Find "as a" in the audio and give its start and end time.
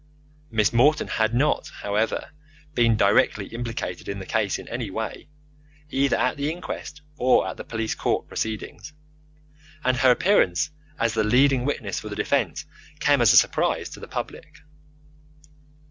13.21-13.37